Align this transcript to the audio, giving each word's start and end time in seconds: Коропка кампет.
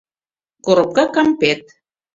Коропка 0.65 1.05
кампет. 1.15 1.61